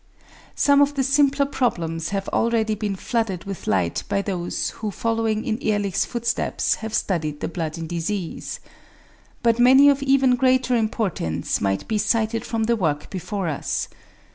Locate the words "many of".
9.59-10.01